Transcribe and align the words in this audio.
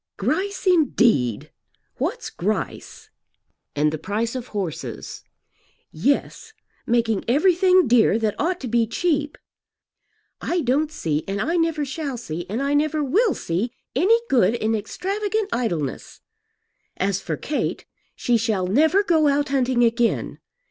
"Grice 0.17 0.65
indeed! 0.65 1.51
What's 1.97 2.31
Grice?" 2.31 3.11
"And 3.75 3.91
the 3.93 3.99
price 3.99 4.33
of 4.33 4.47
horses?" 4.47 5.23
"Yes; 5.91 6.53
making 6.87 7.23
everything 7.27 7.87
dear 7.87 8.17
that 8.17 8.33
ought 8.39 8.59
to 8.61 8.67
be 8.67 8.87
cheap. 8.87 9.37
I 10.41 10.61
don't 10.61 10.91
see 10.91 11.23
and 11.27 11.39
I 11.39 11.55
never 11.55 11.85
shall 11.85 12.17
see 12.17 12.47
and 12.49 12.63
I 12.63 12.73
never 12.73 13.03
will 13.03 13.35
see 13.35 13.73
any 13.95 14.19
good 14.27 14.55
in 14.55 14.73
extravagant 14.73 15.49
idleness. 15.53 16.21
As 16.97 17.21
for 17.21 17.37
Kate 17.37 17.85
she 18.15 18.37
shall 18.37 18.65
never 18.65 19.03
go 19.03 19.27
out 19.27 19.49
hunting 19.49 19.83
again. 19.83 20.39